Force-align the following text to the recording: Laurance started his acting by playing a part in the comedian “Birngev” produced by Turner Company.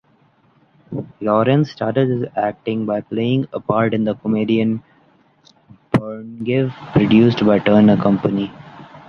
Laurance 1.19 1.69
started 1.71 2.09
his 2.09 2.23
acting 2.35 2.87
by 2.87 3.01
playing 3.01 3.47
a 3.53 3.59
part 3.59 3.93
in 3.93 4.03
the 4.03 4.15
comedian 4.15 4.81
“Birngev” 5.91 6.71
produced 6.93 7.45
by 7.45 7.59
Turner 7.59 7.97
Company. 7.97 8.51